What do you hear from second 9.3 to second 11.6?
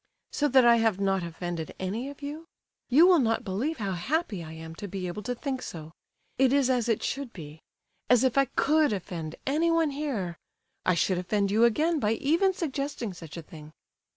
anyone here! I should offend